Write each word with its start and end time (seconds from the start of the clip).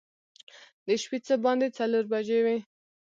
د 0.87 0.87
شپې 1.01 1.17
څه 1.27 1.35
باندې 1.43 1.67
څلور 1.77 2.03
بجې 2.13 2.39
وې. 2.45 2.57